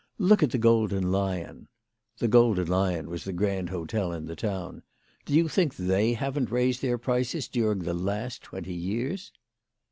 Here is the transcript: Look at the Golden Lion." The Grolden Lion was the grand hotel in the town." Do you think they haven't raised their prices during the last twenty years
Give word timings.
Look 0.17 0.41
at 0.41 0.49
the 0.49 0.57
Golden 0.57 1.11
Lion." 1.11 1.67
The 2.17 2.27
Grolden 2.27 2.67
Lion 2.67 3.07
was 3.07 3.23
the 3.23 3.31
grand 3.31 3.69
hotel 3.69 4.11
in 4.11 4.25
the 4.25 4.35
town." 4.35 4.81
Do 5.27 5.33
you 5.35 5.47
think 5.47 5.75
they 5.75 6.13
haven't 6.13 6.49
raised 6.49 6.81
their 6.81 6.97
prices 6.97 7.47
during 7.47 7.83
the 7.83 7.93
last 7.93 8.41
twenty 8.41 8.73
years 8.73 9.31